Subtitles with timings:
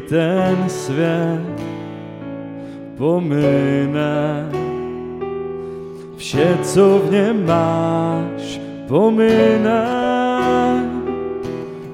[0.00, 1.62] ten svět,
[2.96, 4.48] pomine
[6.16, 9.86] vše, co v něm máš, pomine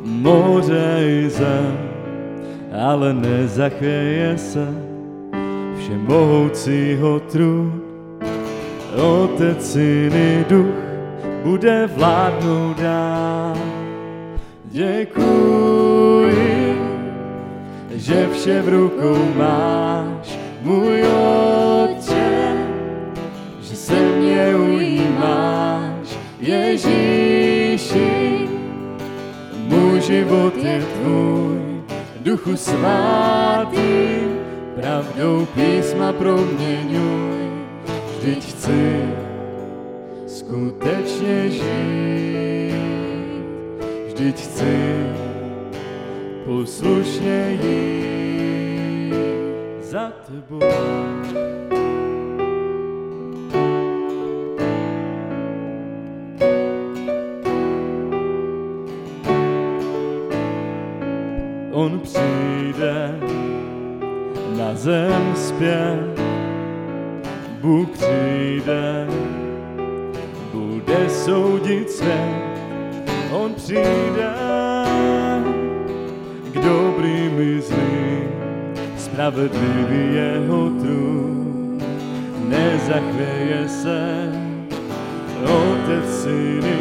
[0.05, 1.79] moře i zem,
[2.89, 4.69] ale nezachvěje se
[5.79, 7.81] všemohoucího trůn.
[8.97, 10.75] Otec, syn i duch
[11.43, 13.57] bude vládnout dál.
[14.65, 15.94] Děkuji,
[18.05, 22.53] že vše v rukou máš, můj otče,
[23.61, 28.49] že se mě ujímáš, Ježíši.
[29.57, 31.83] Můj život je tvůj,
[32.21, 34.21] duchu svatý,
[34.77, 37.41] pravdou písma proměňuj,
[38.19, 39.03] vždyť chci
[40.27, 42.75] skutečně žít,
[44.07, 45.05] vždyť chci
[46.45, 49.15] poslušně jít
[49.81, 50.61] za tebou.
[61.73, 63.19] On přijde
[64.57, 66.21] na zem zpět,
[67.61, 69.07] Bůh přijde,
[70.53, 72.34] bude soudit svět.
[79.25, 81.79] Spravedlivý jeho trůn.
[82.49, 84.29] Nezachvěje se,
[85.45, 86.74] Otec, Syn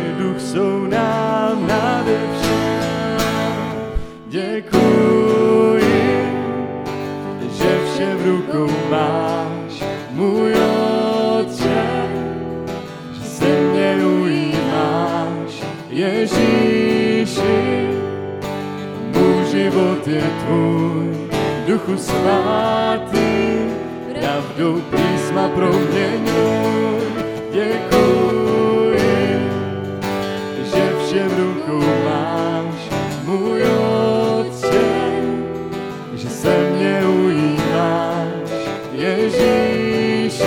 [21.93, 23.69] duchu svatý,
[24.19, 27.01] pravdou písma proměňuj.
[27.51, 28.97] Děkuji,
[30.63, 32.89] že vše v rukou máš,
[33.25, 34.91] můj Otče,
[36.13, 38.51] že se mě ujímáš,
[38.91, 40.43] Ježíši.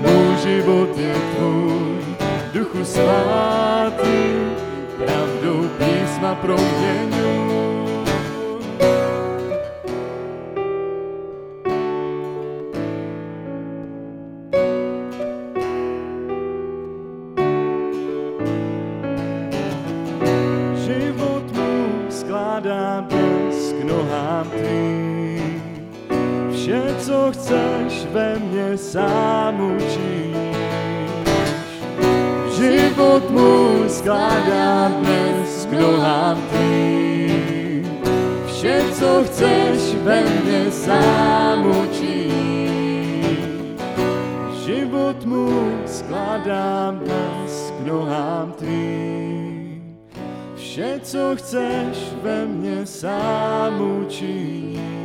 [0.00, 2.16] Můj život je tvůj,
[2.54, 4.18] duchu svatý,
[4.98, 7.07] pravdou písma proměňuj.
[22.58, 25.62] Skládám dnes k nohám tvým.
[26.52, 30.56] Vše, co chceš ve mně sám učiníš.
[32.58, 38.00] Život mu skládám dnes k nohám tvým.
[38.46, 43.38] Vše, co chceš ve mně sám učiníš.
[44.66, 49.37] Život mu skládám dnes k nohám tvým.
[50.78, 54.97] Vše, co chceš ve mně sám učiníš.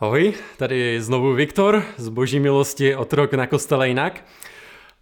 [0.00, 4.24] Ahoj, tady znovu Viktor z Boží milosti otrok na kostele jinak.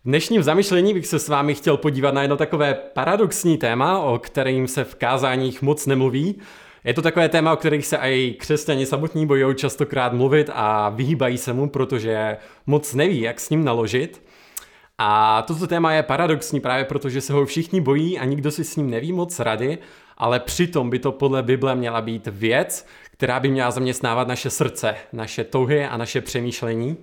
[0.05, 4.19] V dnešním zamyšlení bych se s vámi chtěl podívat na jedno takové paradoxní téma, o
[4.19, 6.39] kterým se v kázáních moc nemluví.
[6.85, 11.39] Je to takové téma, o kterých se i křesťani samotní bojí častokrát mluvit a vyhýbají
[11.39, 12.37] se mu, protože
[12.67, 14.23] moc neví, jak s ním naložit.
[14.99, 18.65] A toto téma je paradoxní právě proto, že se ho všichni bojí a nikdo si
[18.65, 19.79] s ním neví moc rady,
[20.19, 22.87] ale přitom by to podle Bible měla být věc,
[23.17, 26.97] která by měla zaměstnávat naše srdce, naše touhy a naše přemýšlení.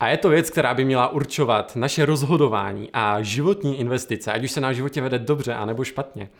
[0.00, 4.50] A je to věc, která by měla určovat naše rozhodování a životní investice, ať už
[4.50, 6.30] se na životě vede dobře anebo špatně.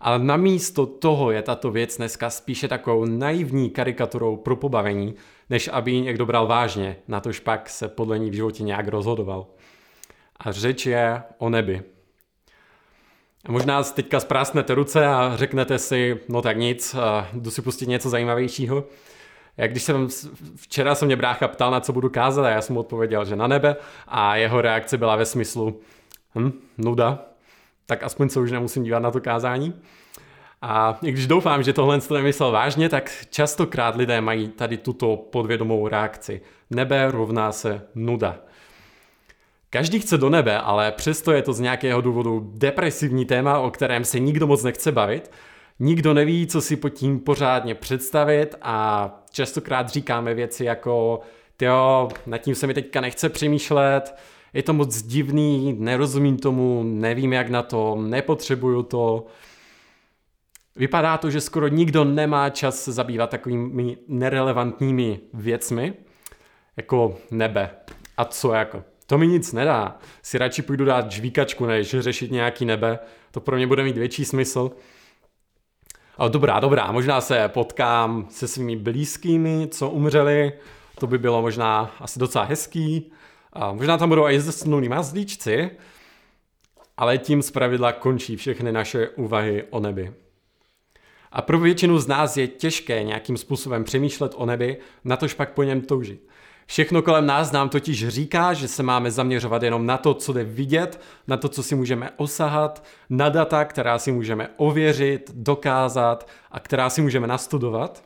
[0.00, 5.14] Ale namísto toho je tato věc dneska spíše takovou naivní karikaturou pro pobavení,
[5.50, 8.88] než aby ji někdo bral vážně, na tož pak se podle ní v životě nějak
[8.88, 9.46] rozhodoval.
[10.36, 11.95] A řeč je o nebi.
[13.48, 16.96] Možná teďka zprásnete ruce a řeknete si, no tak nic,
[17.32, 18.84] jdu si pustit něco zajímavějšího.
[19.56, 20.08] Jak když jsem,
[20.56, 23.36] včera se mě brácha ptal, na co budu kázat a já jsem mu odpověděl, že
[23.36, 23.76] na nebe
[24.08, 25.80] a jeho reakce byla ve smyslu,
[26.34, 27.18] hm, nuda,
[27.86, 29.74] tak aspoň se už nemusím dívat na to kázání.
[30.62, 35.16] A i když doufám, že tohle to nemyslel vážně, tak častokrát lidé mají tady tuto
[35.16, 36.40] podvědomou reakci.
[36.70, 38.36] Nebe rovná se nuda.
[39.70, 44.04] Každý chce do nebe, ale přesto je to z nějakého důvodu depresivní téma, o kterém
[44.04, 45.30] se nikdo moc nechce bavit.
[45.78, 51.20] Nikdo neví, co si pod tím pořádně představit a častokrát říkáme věci jako
[51.62, 54.14] jo, nad tím se mi teďka nechce přemýšlet,
[54.52, 59.26] je to moc divný, nerozumím tomu, nevím jak na to, nepotřebuju to.
[60.76, 65.94] Vypadá to, že skoro nikdo nemá čas se zabývat takovými nerelevantními věcmi,
[66.76, 67.70] jako nebe.
[68.16, 68.82] A co jako?
[69.06, 69.98] To mi nic nedá.
[70.22, 72.98] Si radši půjdu dát žvíkačku, než řešit nějaký nebe.
[73.30, 74.70] To pro mě bude mít větší smysl.
[76.16, 80.52] Ale dobrá, dobrá, možná se potkám se svými blízkými, co umřeli,
[80.98, 83.12] to by bylo možná asi docela hezký.
[83.52, 85.70] A možná tam budou i zesnulí mazlíčci,
[86.96, 90.14] ale tím zpravidla končí všechny naše úvahy o nebi.
[91.32, 95.62] A pro většinu z nás je těžké nějakým způsobem přemýšlet o nebi, natož pak po
[95.62, 96.28] něm toužit.
[96.66, 100.44] Všechno kolem nás nám totiž říká, že se máme zaměřovat jenom na to, co jde
[100.44, 106.60] vidět, na to, co si můžeme osahat, na data, která si můžeme ověřit, dokázat a
[106.60, 108.04] která si můžeme nastudovat.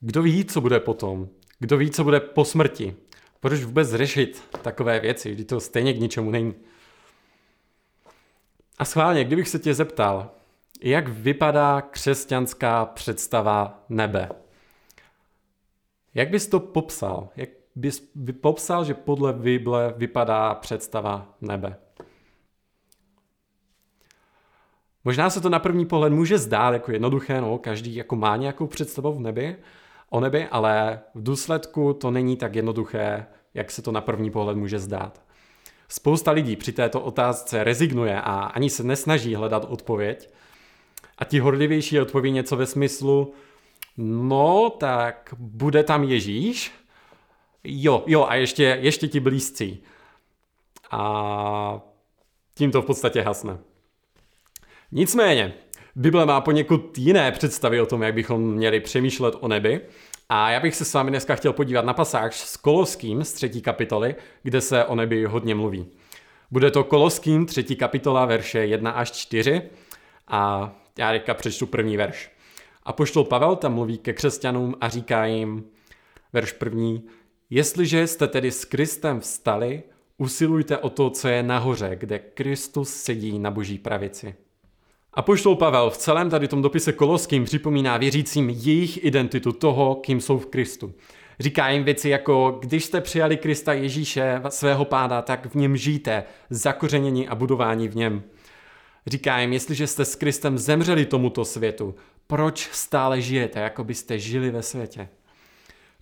[0.00, 1.28] Kdo ví, co bude potom?
[1.58, 2.96] Kdo ví, co bude po smrti?
[3.40, 6.54] Proč vůbec řešit takové věci, když to stejně k ničemu není?
[8.78, 10.30] A schválně, kdybych se tě zeptal,
[10.82, 14.28] jak vypadá křesťanská představa nebe?
[16.14, 17.28] Jak bys to popsal?
[17.36, 18.10] Jak bys
[18.40, 21.76] popsal, že podle Bible vypadá představa nebe?
[25.04, 28.66] Možná se to na první pohled může zdát jako jednoduché, no, každý jako má nějakou
[28.66, 29.56] představu v nebi,
[30.10, 34.56] o nebi, ale v důsledku to není tak jednoduché, jak se to na první pohled
[34.56, 35.22] může zdát.
[35.88, 40.30] Spousta lidí při této otázce rezignuje a ani se nesnaží hledat odpověď.
[41.18, 43.32] A ti horlivější odpoví něco ve smyslu,
[43.96, 46.72] no tak bude tam Ježíš?
[47.64, 49.82] Jo, jo a ještě, ještě ti blízcí.
[50.90, 51.80] A
[52.54, 53.58] tím to v podstatě hasne.
[54.92, 55.54] Nicméně,
[55.96, 59.80] Bible má poněkud jiné představy o tom, jak bychom měli přemýšlet o nebi.
[60.28, 63.62] A já bych se s vámi dneska chtěl podívat na pasáž s Koloským z třetí
[63.62, 65.86] kapitoly, kde se o nebi hodně mluví.
[66.50, 69.62] Bude to Koloským třetí kapitola verše 1 až 4
[70.28, 72.30] a já teďka přečtu první verš.
[72.82, 75.64] A poštol Pavel tam mluví ke křesťanům a říká jim,
[76.32, 77.04] verš první,
[77.50, 79.82] jestliže jste tedy s Kristem vstali,
[80.18, 84.34] usilujte o to, co je nahoře, kde Kristus sedí na boží pravici.
[85.14, 90.20] A poštol Pavel v celém tady tom dopise Koloským připomíná věřícím jejich identitu toho, kým
[90.20, 90.92] jsou v Kristu.
[91.40, 96.24] Říká jim věci jako, když jste přijali Krista Ježíše, svého páda, tak v něm žijte,
[96.50, 98.22] zakořenění a budování v něm.
[99.06, 101.94] Říká jim, jestliže jste s Kristem zemřeli tomuto světu,
[102.30, 105.08] proč stále žijete, jako byste žili ve světě?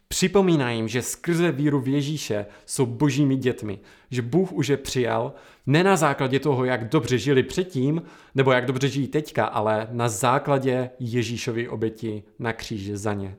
[0.09, 3.79] Připomíná jim, že skrze víru v Ježíše jsou božími dětmi,
[4.11, 5.33] že Bůh už je přijal
[5.67, 8.03] ne na základě toho, jak dobře žili předtím,
[8.35, 13.37] nebo jak dobře žijí teďka, ale na základě Ježíšovy oběti na kříži za ně.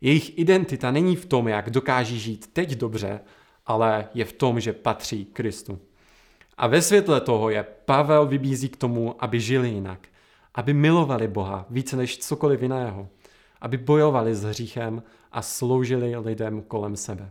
[0.00, 3.20] Jejich identita není v tom, jak dokáží žít teď dobře,
[3.66, 5.78] ale je v tom, že patří Kristu.
[6.56, 10.08] A ve světle toho je Pavel vybízí k tomu, aby žili jinak,
[10.54, 13.08] aby milovali Boha více než cokoliv jiného,
[13.60, 17.30] aby bojovali s hříchem a sloužili lidem kolem sebe.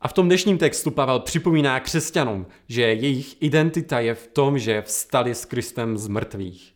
[0.00, 4.82] A v tom dnešním textu Pavel připomíná křesťanům, že jejich identita je v tom, že
[4.82, 6.74] vstali s Kristem z mrtvých.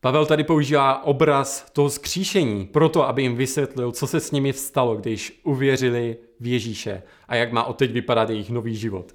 [0.00, 4.96] Pavel tady používá obraz toho skříšení, proto aby jim vysvětlil, co se s nimi vstalo,
[4.96, 9.14] když uvěřili v Ježíše a jak má odteď vypadat jejich nový život.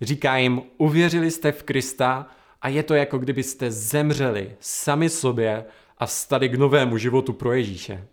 [0.00, 2.26] Říká jim, uvěřili jste v Krista
[2.62, 5.64] a je to jako kdybyste zemřeli sami sobě
[5.98, 8.06] a vstali k novému životu pro Ježíše.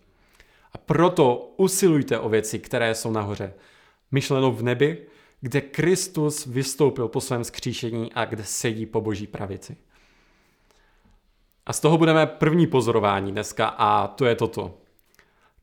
[0.73, 3.53] A proto usilujte o věci, které jsou nahoře.
[4.11, 5.07] Myšleno v nebi,
[5.41, 9.77] kde Kristus vystoupil po svém skříšení a kde sedí po boží pravici.
[11.65, 14.77] A z toho budeme první pozorování dneska a to je toto.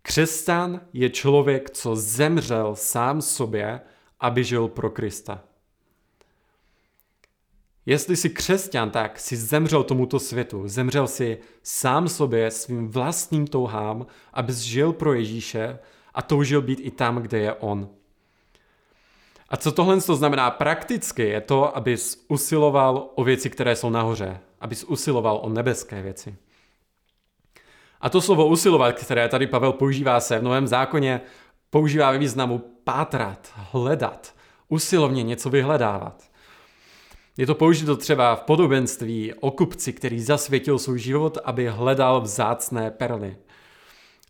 [0.02, 3.81] Křesťan je člověk, co zemřel sám sobě,
[4.21, 5.43] aby žil pro Krista.
[7.87, 10.69] Jestli jsi křesťan, tak si zemřel tomuto světu.
[10.69, 15.79] Zemřel si sám sobě, svým vlastním touhám, abys žil pro Ježíše
[16.14, 17.88] a toužil být i tam, kde je On.
[19.49, 24.41] A co tohle to znamená prakticky, je to, abys usiloval o věci, které jsou nahoře.
[24.61, 26.37] Abys usiloval o nebeské věci.
[28.00, 31.21] A to slovo usilovat, které tady Pavel používá se v Novém zákoně,
[31.71, 34.35] používá ve významu pátrat, hledat,
[34.69, 36.34] usilovně něco vyhledávat.
[37.37, 42.91] Je to použito třeba v podobenství o kupci, který zasvětil svůj život, aby hledal vzácné
[42.91, 43.37] perly.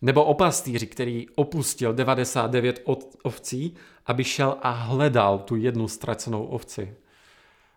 [0.03, 2.83] Nebo o pastýři, který opustil 99
[3.23, 3.75] ovcí,
[4.07, 6.97] aby šel a hledal tu jednu ztracenou ovci.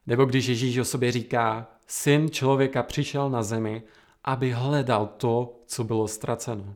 [0.07, 3.83] Nebo když Ježíš o sobě říká, syn člověka přišel na zemi,
[4.23, 6.75] aby hledal to, co bylo ztraceno.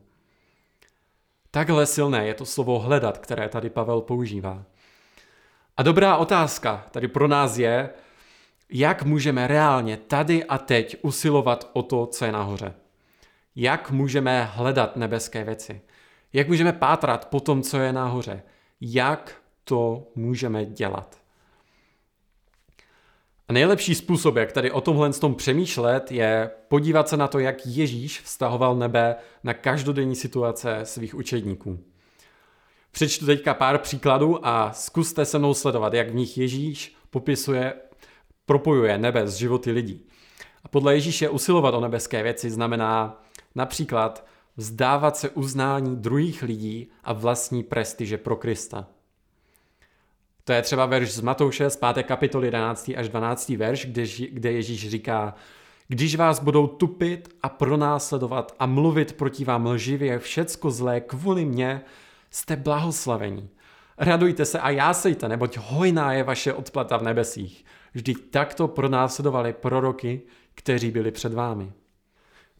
[1.50, 4.64] Takhle silné je to slovo hledat, které tady Pavel používá.
[5.76, 7.90] A dobrá otázka tady pro nás je,
[8.72, 12.74] jak můžeme reálně tady a teď usilovat o to, co je nahoře.
[13.56, 15.80] Jak můžeme hledat nebeské věci.
[16.32, 18.42] Jak můžeme pátrat po tom, co je nahoře.
[18.80, 21.18] Jak to můžeme dělat.
[23.48, 27.66] A nejlepší způsob, jak tady o tomhle tom přemýšlet, je podívat se na to, jak
[27.66, 31.78] Ježíš vztahoval nebe na každodenní situace svých učedníků.
[32.90, 37.74] Přečtu teďka pár příkladů a zkuste se mnou sledovat, jak v nich Ježíš popisuje,
[38.46, 40.06] propojuje nebe s životy lidí.
[40.64, 43.22] A podle Ježíše usilovat o nebeské věci znamená
[43.54, 48.86] například vzdávat se uznání druhých lidí a vlastní prestiže pro Krista.
[50.44, 52.02] To je třeba verš z Matouše z 5.
[52.02, 52.90] kapitoly 11.
[52.96, 53.48] až 12.
[53.48, 53.86] verš,
[54.30, 55.34] kde, Ježíš říká,
[55.88, 61.82] když vás budou tupit a pronásledovat a mluvit proti vám lživě všecko zlé kvůli mně,
[62.30, 63.48] jste blahoslavení.
[63.98, 67.64] Radujte se a jásejte, neboť hojná je vaše odplata v nebesích.
[67.94, 70.22] Vždyť takto pronásledovali proroky,
[70.54, 71.72] kteří byli před vámi.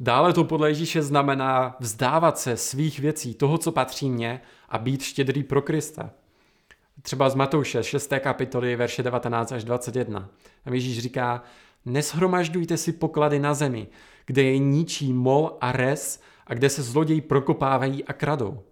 [0.00, 5.02] Dále to podle Ježíše znamená vzdávat se svých věcí, toho, co patří mně a být
[5.02, 6.10] štědrý pro Krista.
[7.02, 8.12] Třeba z Matouše 6.
[8.20, 10.28] kapitoly, verše 19 až 21.
[10.64, 11.42] Tam Ježíš říká,
[11.84, 13.88] neshromažďujte si poklady na zemi,
[14.26, 18.62] kde je ničí mol a res a kde se zloději prokopávají a kradou.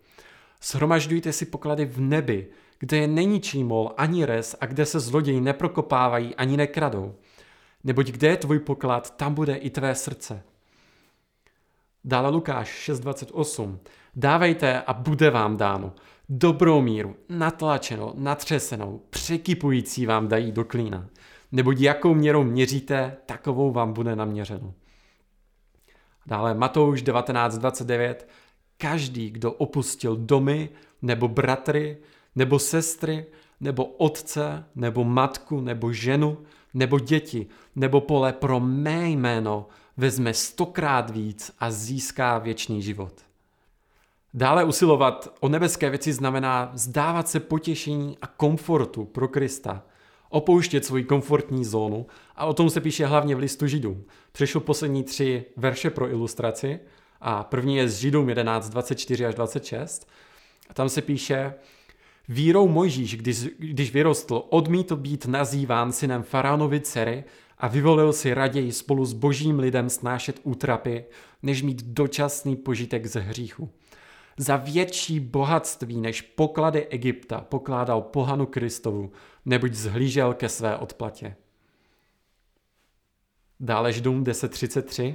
[0.62, 2.46] Shromažďujte si poklady v nebi,
[2.80, 7.14] kde je neničí mol ani res a kde se zloději neprokopávají ani nekradou.
[7.84, 10.42] Neboť kde je tvůj poklad, tam bude i tvé srdce.
[12.04, 13.78] Dále Lukáš 6.28.
[14.16, 15.92] Dávejte a bude vám dáno
[16.30, 21.08] dobrou míru, natlačenou, natřesenou, překypující vám dají do klína.
[21.52, 24.74] Neboť jakou měrou měříte, takovou vám bude naměřeno.
[26.26, 28.14] Dále Matouš 19.29.
[28.76, 30.68] Každý, kdo opustil domy,
[31.02, 31.98] nebo bratry,
[32.36, 33.26] nebo sestry,
[33.60, 36.38] nebo otce, nebo matku, nebo ženu,
[36.74, 37.46] nebo děti,
[37.76, 43.12] nebo pole pro mé jméno, vezme stokrát víc a získá věčný život.
[44.34, 49.82] Dále usilovat o nebeské věci znamená vzdávat se potěšení a komfortu pro Krista,
[50.28, 52.06] opouštět svoji komfortní zónu
[52.36, 54.04] a o tom se píše hlavně v listu Židům.
[54.32, 56.80] Přešel poslední tři verše pro ilustraci
[57.20, 60.08] a první je z Židům 11, 24 až 26
[60.70, 61.54] a tam se píše
[62.32, 67.24] Vírou Mojžíš, když, když vyrostl, odmítl být nazýván synem faraonovi dcery
[67.58, 71.04] a vyvolil si raději spolu s božím lidem snášet útrapy,
[71.42, 73.70] než mít dočasný požitek ze hříchu
[74.36, 79.12] za větší bohatství než poklady Egypta pokládal pohanu Kristovu,
[79.44, 81.36] neboť zhlížel ke své odplatě.
[83.60, 85.14] Dále Židům 10.33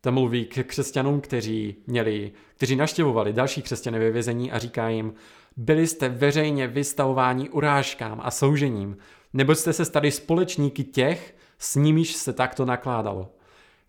[0.00, 5.14] tam mluví k křesťanům, kteří, měli, kteří naštěvovali další křesťany ve vězení a říká jim,
[5.56, 8.96] byli jste veřejně vystavováni urážkám a soužením,
[9.32, 13.32] nebo jste se stali společníky těch, s nimiž se takto nakládalo.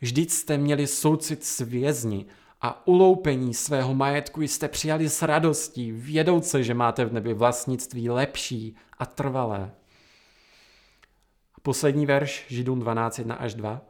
[0.01, 2.25] Vždyť jste měli soucit s vězni
[2.61, 8.75] a uloupení svého majetku jste přijali s radostí, vědouce, že máte v nebi vlastnictví lepší
[8.97, 9.71] a trvalé.
[11.61, 13.81] Poslední verš, Židům 12, 1 až 2.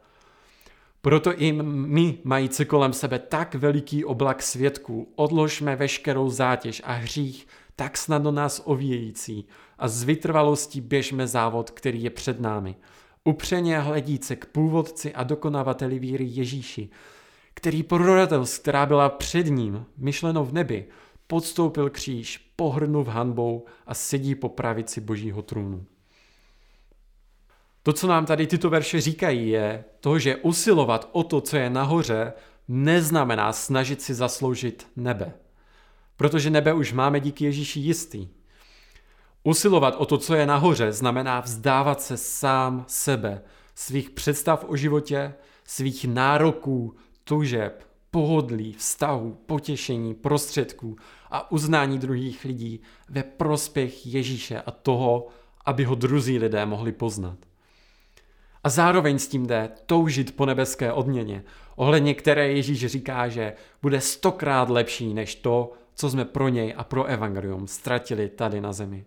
[1.00, 7.46] Proto i my, mající kolem sebe tak veliký oblak svědků, odložme veškerou zátěž a hřích,
[7.78, 9.46] tak snadno nás ovíjející
[9.78, 12.76] a z vytrvalostí běžme závod, který je před námi.
[13.24, 16.88] Upřeně hledíce k původci a dokonavateli víry Ježíši,
[17.54, 20.88] který pro radost, která byla před ním, myšleno v nebi,
[21.26, 25.84] podstoupil kříž, pohrnul hanbou a sedí po pravici božího trůnu.
[27.82, 31.70] To, co nám tady tyto verše říkají, je to, že usilovat o to, co je
[31.70, 32.32] nahoře,
[32.68, 35.32] neznamená snažit si zasloužit nebe.
[36.18, 38.28] Protože nebe už máme díky Ježíši jistý.
[39.42, 43.42] Usilovat o to, co je nahoře, znamená vzdávat se sám sebe,
[43.74, 45.34] svých představ o životě,
[45.64, 50.96] svých nároků, tužeb, pohodlí, vztahu, potěšení, prostředků
[51.30, 55.26] a uznání druhých lidí ve prospěch Ježíše a toho,
[55.66, 57.38] aby ho druzí lidé mohli poznat.
[58.64, 61.44] A zároveň s tím jde toužit po nebeské odměně,
[61.76, 66.84] ohledně které Ježíš říká, že bude stokrát lepší než to, co jsme pro něj a
[66.84, 69.04] pro evangelium ztratili tady na zemi.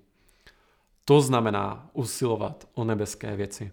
[1.06, 3.72] To znamená usilovat o nebeské věci.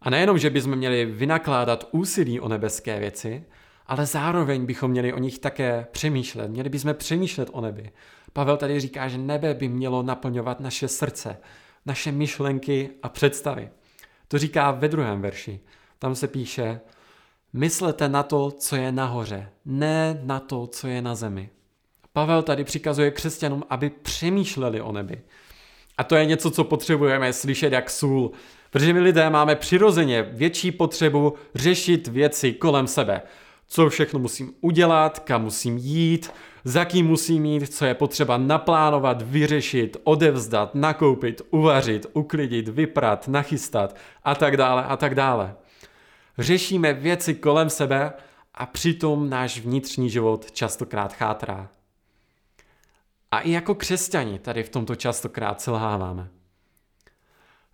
[0.00, 3.44] A nejenom, že bychom měli vynakládat úsilí o nebeské věci,
[3.86, 6.48] ale zároveň bychom měli o nich také přemýšlet.
[6.48, 7.90] Měli bychom přemýšlet o nebi.
[8.32, 11.36] Pavel tady říká, že nebe by mělo naplňovat naše srdce,
[11.86, 13.70] naše myšlenky a představy.
[14.28, 15.60] To říká ve druhém verši.
[15.98, 16.80] Tam se píše,
[17.52, 21.50] myslete na to, co je nahoře, ne na to, co je na zemi.
[22.12, 25.20] Pavel tady přikazuje křesťanům, aby přemýšleli o nebi.
[25.98, 28.30] A to je něco, co potřebujeme slyšet jak sůl,
[28.70, 33.22] protože my lidé máme přirozeně větší potřebu řešit věci kolem sebe.
[33.66, 36.30] Co všechno musím udělat, kam musím jít,
[36.64, 43.96] za kým musím jít, co je potřeba naplánovat, vyřešit, odevzdat, nakoupit, uvařit, uklidit, vyprat, nachystat
[44.24, 45.54] a tak dále a tak dále.
[46.38, 48.12] Řešíme věci kolem sebe
[48.54, 51.68] a přitom náš vnitřní život častokrát chátrá.
[53.30, 56.28] A i jako křesťani tady v tomto častokrát selháváme.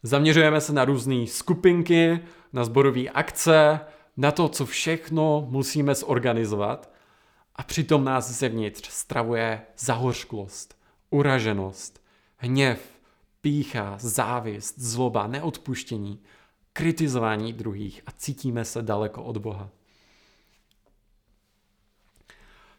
[0.02, 2.20] Zaměřujeme se na různé skupinky,
[2.52, 3.80] na zborové akce,
[4.16, 6.92] na to, co všechno musíme zorganizovat
[7.56, 10.78] a přitom nás zevnitř stravuje zahořklost,
[11.10, 12.02] uraženost,
[12.36, 12.80] hněv,
[13.40, 16.22] pícha, závist, zloba, neodpuštění,
[16.72, 19.70] kritizování druhých a cítíme se daleko od Boha.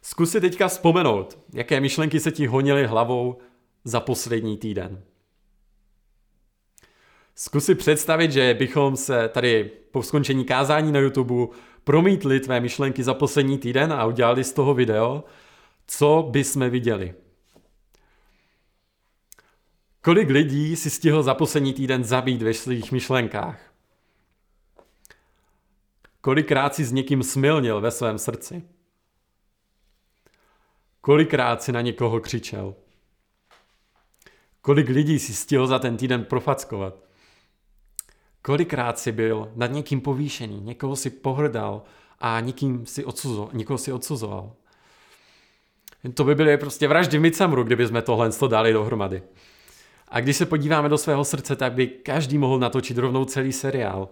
[0.02, 3.38] Zkus si teďka vzpomenout, jaké myšlenky se ti honily hlavou
[3.84, 5.02] za poslední týden.
[7.34, 13.04] Zkus si představit, že bychom se tady po skončení kázání na YouTube promítli tvé myšlenky
[13.04, 15.24] za poslední týden a udělali z toho video,
[15.86, 17.14] co by jsme viděli.
[20.00, 23.60] Kolik lidí si stihl za poslední týden zabít ve svých myšlenkách?
[26.20, 28.62] Kolikrát si s někým smilnil ve svém srdci?
[31.08, 32.74] Kolikrát si na někoho křičel?
[34.60, 36.94] Kolik lidí si stihl za ten týden profackovat?
[38.42, 41.82] Kolikrát si byl nad někým povýšený, někoho si pohrdal
[42.18, 44.52] a někým si odsuzo, někoho si odsuzoval?
[46.14, 49.22] To by byly prostě vraždy v Midsamru, kdyby jsme tohle dali dohromady.
[50.08, 54.08] A když se podíváme do svého srdce, tak by každý mohl natočit rovnou celý seriál.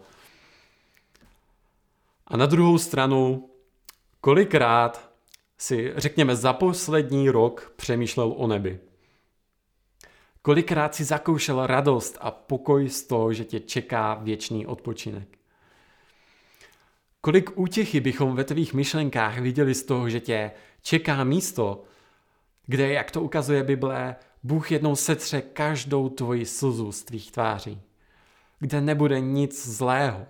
[2.27, 3.51] A na druhou stranu,
[4.21, 5.06] kolikrát
[5.59, 8.81] si, řekněme, za poslední rok přemýšlel o nebi?
[10.42, 15.38] Kolikrát si zakoušel radost a pokoj z toho, že tě čeká věčný odpočinek?
[17.21, 20.51] Kolik útěchy bychom ve tvých myšlenkách viděli z toho, že tě
[20.83, 21.85] čeká místo,
[22.66, 27.81] kde, jak to ukazuje Bible, Bůh jednou setře každou tvoji slzu z tvých tváří.
[28.59, 30.27] Kde nebude nic zlého,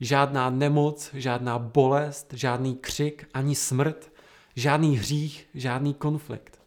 [0.00, 4.12] žádná nemoc, žádná bolest, žádný křik ani smrt,
[4.56, 6.60] žádný hřích, žádný konflikt.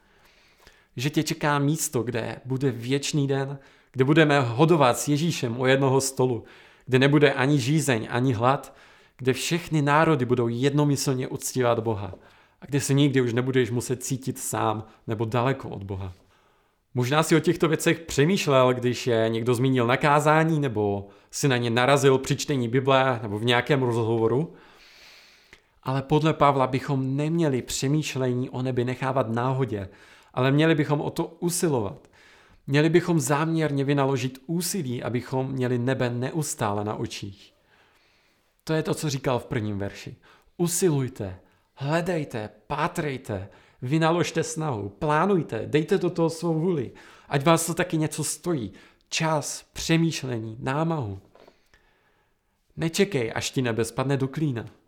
[0.95, 3.59] Že tě čeká místo, kde bude věčný den,
[3.91, 6.43] kde budeme hodovat s Ježíšem o jednoho stolu,
[6.85, 8.75] kde nebude ani žízeň, ani hlad,
[9.17, 12.13] kde všechny národy budou jednomyslně uctívat Boha
[12.61, 16.13] a kde se nikdy už nebudeš muset cítit sám nebo daleko od Boha.
[16.93, 21.69] Možná si o těchto věcech přemýšlel, když je někdo zmínil nakázání nebo si na ně
[21.69, 24.53] narazil při čtení Bible nebo v nějakém rozhovoru,
[25.89, 29.89] ale podle Pavla bychom neměli přemýšlení o nebi nechávat náhodě,
[30.33, 32.07] ale měli bychom o to usilovat.
[32.67, 37.53] Měli bychom záměrně vynaložit úsilí, abychom měli nebe neustále na očích.
[38.63, 40.15] To je to, co říkal v prvním verši.
[40.57, 41.39] Usilujte,
[41.73, 43.49] hledejte, pátrejte,
[43.81, 46.91] vynaložte snahu, plánujte, dejte do toho svou vůli,
[47.29, 48.73] ať vás to taky něco stojí.
[49.09, 51.19] Čas, přemýšlení, námahu.
[52.77, 54.78] Nečekej, až ti nebe spadne do klína.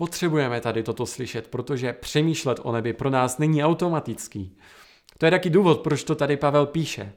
[0.00, 4.56] Potřebujeme tady toto slyšet, protože přemýšlet o nebi pro nás není automatický.
[5.18, 7.12] To je taky důvod, proč to tady Pavel píše.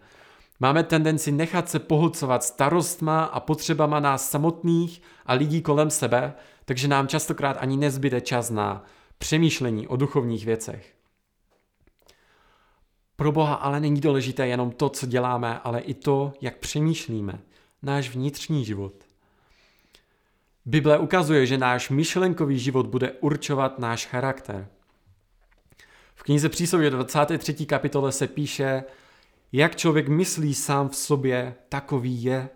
[0.60, 6.34] Máme tendenci nechat se pohlcovat starostma a potřebama nás samotných a lidí kolem sebe,
[6.66, 8.84] takže nám častokrát ani nezbyde čas na
[9.18, 10.96] přemýšlení o duchovních věcech.
[13.16, 17.40] Pro Boha ale není důležité jenom to, co děláme, ale i to, jak přemýšlíme,
[17.82, 19.13] náš vnitřní život.
[20.66, 24.68] Bible ukazuje, že náš myšlenkový život bude určovat náš charakter.
[26.16, 27.66] V knize Přísloví 23.
[27.66, 28.84] kapitole se píše,
[29.52, 32.50] jak člověk myslí sám v sobě, takový je.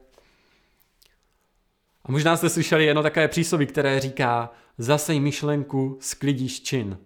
[2.04, 6.98] A možná jste slyšeli jedno takové přísloví, které říká, zasej myšlenku, sklidíš čin.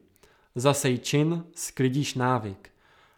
[0.56, 2.70] Zasej čin, sklidíš návyk.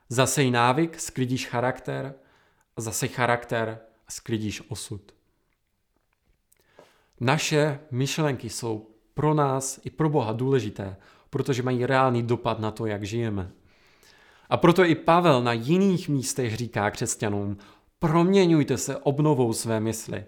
[0.09, 2.13] Zasej návyk, sklidíš charakter.
[2.77, 5.13] Zasej charakter, sklidíš osud.
[7.19, 10.97] Naše myšlenky jsou pro nás i pro Boha důležité,
[11.29, 13.51] protože mají reálný dopad na to, jak žijeme.
[14.49, 17.57] A proto i Pavel na jiných místech říká křesťanům,
[17.99, 20.25] proměňujte se obnovou své mysli.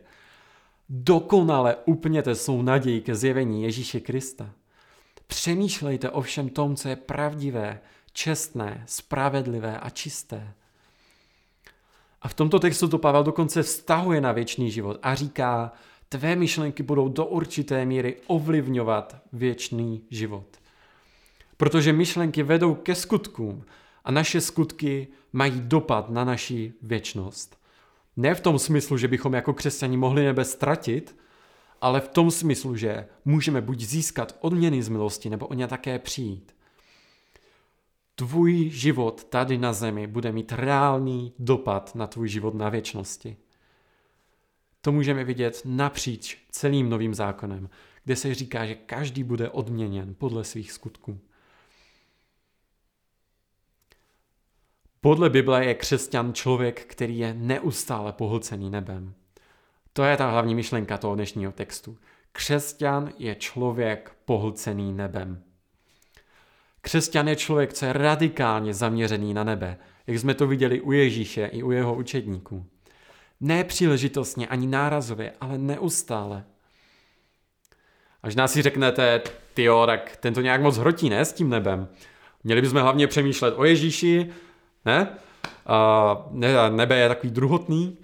[0.90, 4.50] Dokonale upněte svou naději ke zjevení Ježíše Krista.
[5.28, 7.82] Přemýšlejte o všem tom, co je pravdivé,
[8.14, 10.54] čestné, spravedlivé a čisté.
[12.22, 15.72] A v tomto textu to Pavel dokonce vztahuje na věčný život a říká,
[16.10, 20.58] tvé myšlenky budou do určité míry ovlivňovat věčný život.
[21.58, 23.64] Protože myšlenky vedou ke skutkům
[24.04, 27.58] a naše skutky mají dopad na naši věčnost.
[28.18, 31.16] Ne v tom smyslu, že bychom jako křesťani mohli nebe ztratit,
[31.82, 36.00] ale v tom smyslu, že můžeme buď získat odměny z milosti, nebo o ně také
[36.00, 36.56] přijít.
[38.16, 43.38] Tvůj život tady na zemi bude mít reálný dopad na tvůj život na věčnosti.
[44.86, 47.70] To můžeme vidět napříč celým novým zákonem,
[48.04, 51.20] kde se říká, že každý bude odměněn podle svých skutků.
[55.02, 59.14] Podle Bible je křesťan člověk, který je neustále pohlcený nebem.
[59.94, 61.98] To je ta hlavní myšlenka toho dnešního textu.
[62.32, 65.44] Křesťan je člověk pohlcený nebem.
[66.82, 71.46] Křesťan je člověk, co je radikálně zaměřený na nebe, jak jsme to viděli u Ježíše
[71.46, 72.66] i u jeho učedníků.
[73.40, 76.46] Ne příležitostně ani nárazově, ale neustále.
[78.24, 79.22] Až nás si řeknete,
[79.58, 81.88] jo, tak ten to nějak moc hrotí, ne, s tím nebem.
[82.44, 84.30] Měli bychom hlavně přemýšlet o Ježíši,
[84.86, 85.18] ne?
[85.66, 87.98] A nebe je takový druhotný.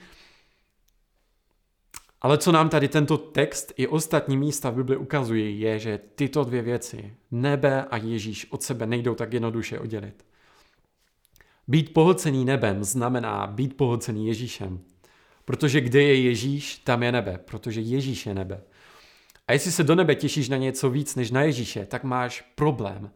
[2.22, 6.44] Ale co nám tady tento text i ostatní místa v Bibli ukazují, je, že tyto
[6.44, 10.26] dvě věci, nebe a Ježíš, od sebe nejdou tak jednoduše oddělit.
[11.68, 14.80] Být pohlcený nebem znamená být pohlcený Ježíšem.
[15.52, 18.64] Protože kde je Ježíš, tam je nebe, protože Ježíš je nebe.
[19.48, 23.12] A jestli se do nebe těšíš na něco víc než na Ježíše, tak máš problém.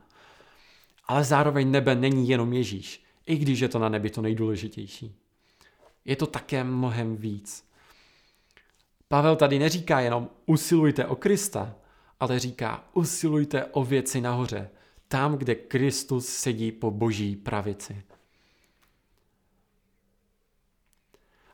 [1.08, 5.16] Ale zároveň nebe není jenom Ježíš, i když je to na nebi to nejdůležitější.
[6.06, 7.66] Je to také mnohem víc.
[9.08, 11.76] Pavel tady neříká jenom usilujte o Krista,
[12.20, 14.70] ale říká usilujte o věci nahoře,
[15.08, 18.04] tam, kde Kristus sedí po boží pravici.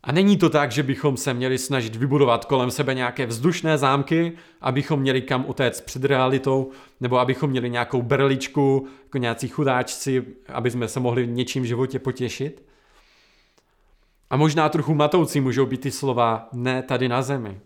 [0.03, 4.33] A není to tak, že bychom se měli snažit vybudovat kolem sebe nějaké vzdušné zámky,
[4.61, 10.71] abychom měli kam utéct před realitou, nebo abychom měli nějakou berličku, jako nějací chudáčci, aby
[10.71, 12.63] jsme se mohli něčím v životě potěšit.
[14.29, 17.59] A možná trochu matoucí můžou být ty slova ne tady na zemi.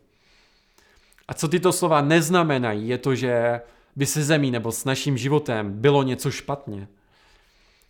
[1.27, 3.61] A co tyto slova neznamenají, je to, že
[3.95, 6.87] by se zemí nebo s naším životem bylo něco špatně.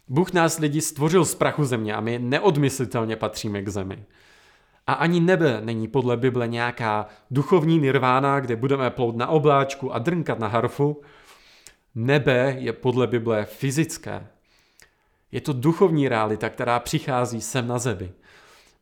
[0.08, 4.04] Bůh nás lidi stvořil z prachu země a my neodmyslitelně patříme k zemi.
[4.88, 10.00] A ani nebe není podle Bible nějaká duchovní nirvána, kde budeme plout na obláčku a
[10.00, 11.02] drnkat na harfu.
[11.96, 14.28] Nebe je podle Bible fyzické.
[15.32, 18.12] Je to duchovní realita, která přichází sem na zemi.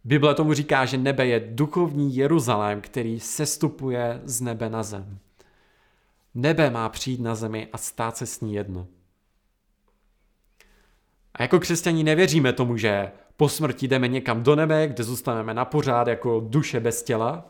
[0.04, 5.18] Bible tomu říká, že nebe je duchovní Jeruzalém, který sestupuje z nebe na zem.
[6.36, 8.88] Nebe má přijít na zemi a stát se s ní jedno.
[11.34, 15.66] A jako křesťaní nevěříme tomu, že po smrti jdeme někam do nebe, kde zůstaneme na
[15.66, 17.50] pořád jako duše bez těla.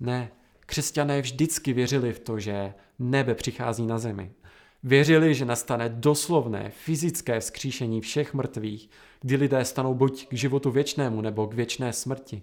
[0.00, 0.30] Ne,
[0.66, 4.32] křesťané vždycky věřili v to, že nebe přichází na zemi.
[4.82, 11.20] Věřili, že nastane doslovné fyzické vzkříšení všech mrtvých, kdy lidé stanou buď k životu věčnému
[11.20, 12.42] nebo k věčné smrti.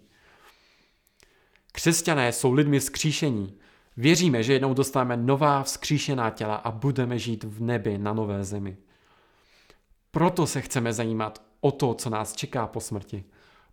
[1.71, 3.57] Křesťané jsou lidmi vzkříšení.
[3.97, 8.77] Věříme, že jednou dostaneme nová vzkříšená těla a budeme žít v nebi na nové zemi.
[10.11, 13.23] Proto se chceme zajímat o to, co nás čeká po smrti.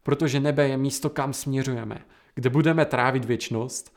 [0.02, 3.96] Protože nebe je místo, kam směřujeme, kde budeme trávit věčnost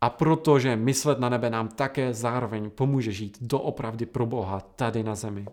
[0.00, 5.14] a protože myslet na nebe nám také zároveň pomůže žít doopravdy pro Boha tady na
[5.14, 5.46] zemi.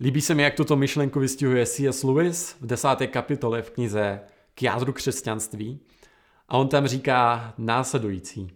[0.00, 2.02] Líbí se mi, jak tuto myšlenku vystihuje C.S.
[2.02, 4.20] Lewis v desáté kapitole v knize
[4.54, 5.80] K jádru křesťanství
[6.48, 8.50] a on tam říká následující.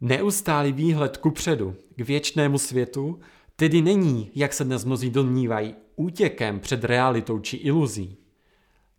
[0.00, 3.20] Neustálý výhled kupředu k věčnému světu
[3.56, 8.16] tedy není, jak se dnes mnozí domnívají, útěkem před realitou či iluzí.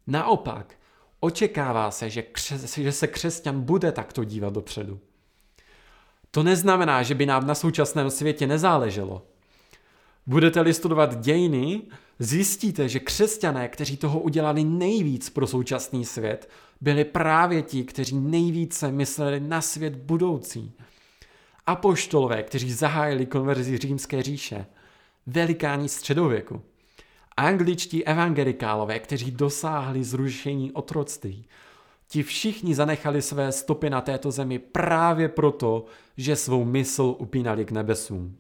[0.08, 0.76] Naopak,
[1.20, 5.00] očekává se, že, křes, že se křesťan bude takto dívat dopředu.
[6.32, 9.26] To neznamená, že by nám na současném světě nezáleželo.
[10.28, 11.82] Budete-li studovat dějiny,
[12.20, 16.50] zjistíte, že křesťané, kteří toho udělali nejvíc pro současný svět,
[16.82, 20.74] byli právě ti, kteří nejvíce mysleli na svět budoucí–
[21.68, 24.66] apoštolové, kteří zahájili konverzi římské říše,
[25.26, 26.62] velikáni středověku,
[27.38, 31.46] angličtí evangelikálové, kteří dosáhli zrušení otroctví.
[32.08, 35.86] Ti všichni zanechali své stopy na této zemi právě proto,
[36.18, 38.38] že svou mysl upínali k nebesům.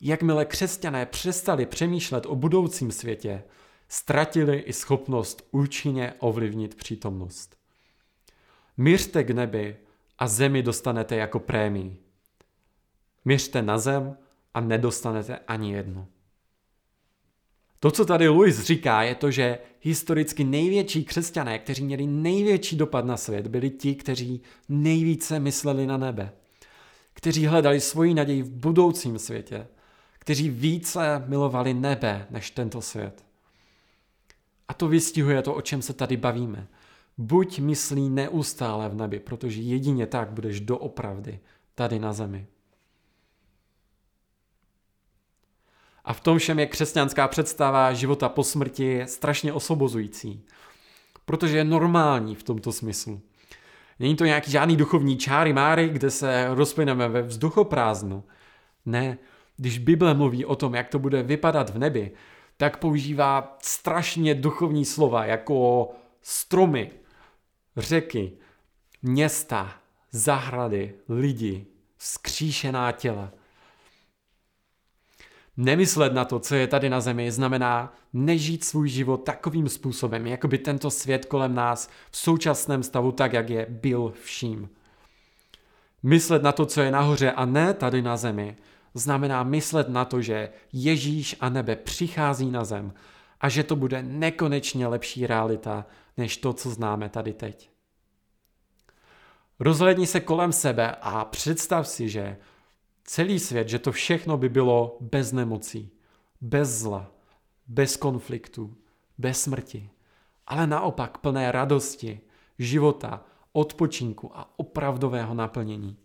[0.00, 3.42] Jakmile křesťané přestali přemýšlet o budoucím světě,
[3.88, 7.56] ztratili i schopnost účinně ovlivnit přítomnost.
[8.76, 9.76] Mířte k nebi
[10.22, 11.96] a zemi dostanete jako prémii.
[13.24, 14.16] Mířte na zem
[14.54, 16.08] a nedostanete ani jedno.
[17.80, 23.04] To, co tady Louis říká, je to, že historicky největší křesťané, kteří měli největší dopad
[23.04, 26.32] na svět, byli ti, kteří nejvíce mysleli na nebe.
[27.12, 29.66] Kteří hledali svoji naději v budoucím světě.
[30.18, 33.24] Kteří více milovali nebe než tento svět.
[34.68, 36.68] A to vystihuje to, o čem se tady bavíme.
[37.18, 41.40] Buď myslí neustále v nebi, protože jedině tak budeš doopravdy
[41.74, 42.46] tady na zemi.
[46.04, 50.46] A v tom všem je křesťanská představa života po smrti strašně osobozující.
[51.24, 53.20] Protože je normální v tomto smyslu.
[53.98, 58.24] Není to nějaký žádný duchovní čáry máry, kde se rozplyneme ve vzduchoprázdnu.
[58.86, 59.18] Ne,
[59.56, 62.12] když Bible mluví o tom, jak to bude vypadat v nebi,
[62.56, 65.88] tak používá strašně duchovní slova, jako
[66.22, 66.90] stromy,
[67.76, 68.32] řeky,
[69.02, 69.74] města,
[70.10, 73.32] zahrady, lidi, vzkříšená těla–
[75.56, 80.48] Nemyslet na to, co je tady na zemi, znamená nežít svůj život takovým způsobem, jako
[80.48, 84.68] by tento svět kolem nás v současném stavu tak, jak je, byl vším.
[86.02, 88.56] Myslet na to, co je nahoře a ne tady na zemi,
[88.94, 92.92] znamená myslet na to, že Ježíš a nebe přichází na zem
[93.42, 97.70] a že to bude nekonečně lepší realita, než to, co známe tady teď.
[99.60, 102.36] Rozhledni se kolem sebe a představ si, že
[103.04, 105.90] celý svět, že to všechno by bylo bez nemocí,
[106.40, 107.10] bez zla,
[107.66, 108.76] bez konfliktu,
[109.18, 109.90] bez smrti,
[110.46, 112.20] ale naopak plné radosti,
[112.58, 115.96] života, odpočinku a opravdového naplnění.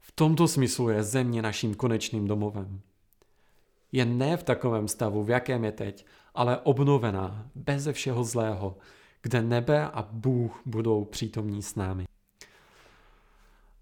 [0.00, 2.80] V tomto smyslu je země naším konečným domovem.
[3.92, 8.76] Je ne v takovém stavu, v jakém je teď, ale obnovená, beze všeho zlého,
[9.22, 12.04] kde nebe a Bůh budou přítomní s námi.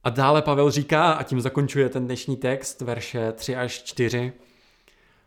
[0.04, 4.32] A dále Pavel říká, a tím zakončuje ten dnešní text, verše 3 až 4,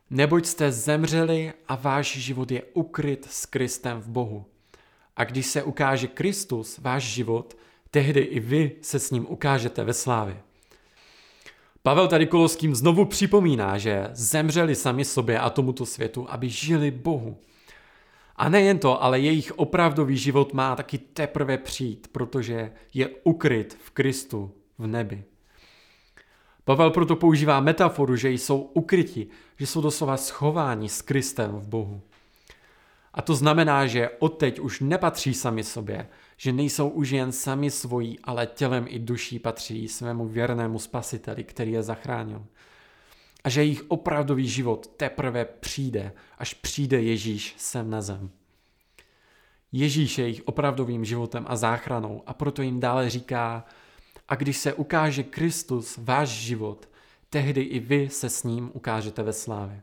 [0.09, 4.45] Neboť jste zemřeli a váš život je ukryt s Kristem v Bohu.
[5.15, 7.57] A když se ukáže Kristus, váš život,
[7.91, 10.41] tehdy i vy se s ním ukážete ve slávě.
[11.89, 17.37] Pavel tady Koloským znovu připomíná, že zemřeli sami sobě a tomuto světu, aby žili Bohu.
[18.35, 23.91] A nejen to, ale jejich opravdový život má taky teprve přijít, protože je ukryt v
[23.91, 25.23] Kristu v nebi.
[26.63, 32.01] Pavel proto používá metaforu, že jsou ukryti, že jsou doslova schováni s Kristem v Bohu.
[33.13, 36.07] A to znamená, že odteď už nepatří sami sobě,
[36.41, 41.71] že nejsou už jen sami svojí, ale tělem i duší patří svému věrnému spasiteli, který
[41.71, 42.45] je zachránil.
[43.43, 48.29] A že jejich opravdový život teprve přijde, až přijde Ježíš sem na zem.
[49.71, 53.65] Ježíš je jejich opravdovým životem a záchranou a proto jim dále říká,
[54.27, 56.89] a když se ukáže Kristus, váš život,
[57.29, 59.81] tehdy i vy se s ním ukážete ve slávě.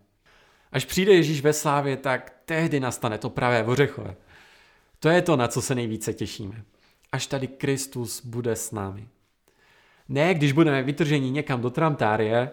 [0.73, 4.17] Až přijde Ježíš ve slávě, tak tehdy nastane to pravé ořechové.
[5.01, 6.65] To je to, na co se nejvíce těšíme.
[7.13, 9.09] Až tady Kristus bude s námi.
[10.09, 12.51] Ne, když budeme vytrženi někam do tramtárie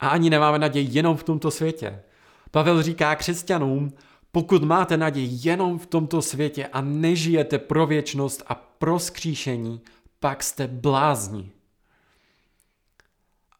[0.00, 2.02] a ani nemáme naději jenom v tomto světě.
[2.50, 3.92] Pavel říká křesťanům,
[4.32, 9.80] pokud máte naději jenom v tomto světě a nežijete pro věčnost a pro skříšení,
[10.20, 11.50] pak jste blázni.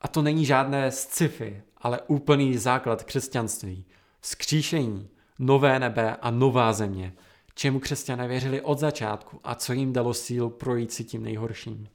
[0.01, 3.85] A to není žádné sci-fi, ale úplný základ křesťanství.
[4.23, 7.13] Skříšení, nové nebe a nová země,
[7.55, 11.89] čemu křesťané věřili od začátku a co jim dalo sílu projít si tím nejhorším.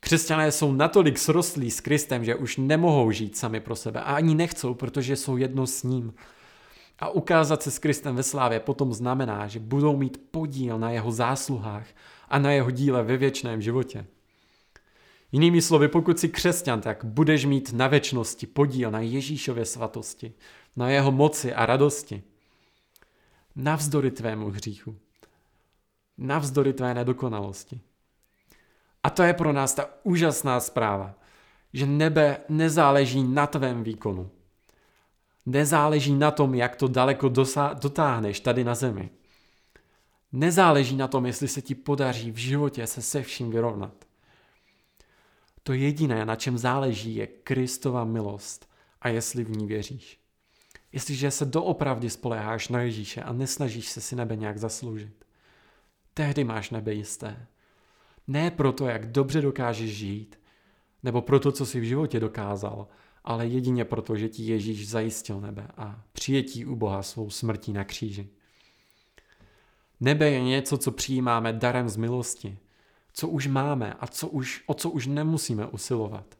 [0.00, 4.34] Křesťané jsou natolik srostlí s Kristem, že už nemohou žít sami pro sebe a ani
[4.34, 6.14] nechcou, protože jsou jedno s ním.
[6.98, 11.12] A ukázat se s Kristem ve slávě potom znamená, že budou mít podíl na jeho
[11.12, 11.86] zásluhách
[12.28, 14.06] a na jeho díle ve věčném životě.
[15.32, 20.32] Jinými slovy, pokud si křesťan, tak budeš mít na věčnosti podíl na Ježíšově svatosti,
[20.76, 22.22] na jeho moci a radosti.
[23.56, 24.96] Navzdory tvému hříchu.
[26.18, 27.80] Navzdory tvé nedokonalosti.
[29.02, 31.14] A to je pro nás ta úžasná zpráva,
[31.72, 34.30] že nebe nezáleží na tvém výkonu,
[35.46, 39.10] Nezáleží na tom, jak to daleko dosa- dotáhneš tady na zemi.
[40.32, 44.04] Nezáleží na tom, jestli se ti podaří v životě se se vším vyrovnat.
[45.62, 50.19] To jediné, na čem záleží, je Kristova milost a jestli v ní věříš.
[50.92, 55.24] Jestliže se doopravdy spoléháš na Ježíše a nesnažíš se si nebe nějak zasloužit,
[56.14, 57.46] tehdy máš nebe jisté.
[58.26, 60.40] Ne proto, jak dobře dokážeš žít,
[61.02, 62.88] nebo pro to, co jsi v životě dokázal,
[63.24, 67.84] ale jedině proto, že ti Ježíš zajistil nebe a přijetí u Boha svou smrtí na
[67.84, 68.28] kříži.
[70.00, 72.58] Nebe je něco, co přijímáme darem z milosti,
[73.12, 76.38] co už máme a co už, o co už nemusíme usilovat.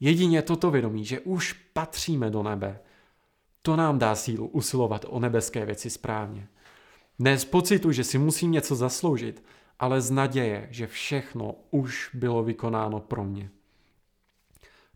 [0.00, 2.80] Jedině toto vědomí, že už patříme do nebe,
[3.66, 6.48] to nám dá sílu usilovat o nebeské věci správně.
[7.18, 9.44] Ne z pocitu, že si musím něco zasloužit,
[9.78, 13.50] ale z naděje, že všechno už bylo vykonáno pro mě.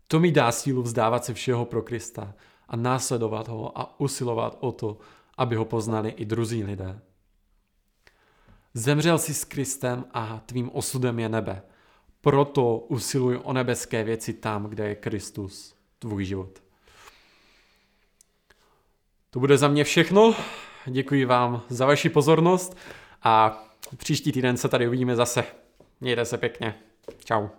[0.07, 2.33] To mi dá sílu vzdávat se všeho pro Krista
[2.67, 4.97] a následovat ho a usilovat o to,
[5.37, 6.99] aby ho poznali i druzí lidé.
[8.73, 11.61] Zemřel jsi s Kristem a tvým osudem je nebe.
[12.21, 16.68] Proto usiluj o nebeské věci tam, kde je Kristus, tvůj život.
[19.31, 20.35] To bude za mě všechno.
[20.85, 22.77] Děkuji vám za vaši pozornost
[23.23, 23.63] a
[23.97, 25.43] příští týden se tady uvidíme zase.
[26.01, 26.75] Mějte se pěkně.
[27.25, 27.49] Ciao.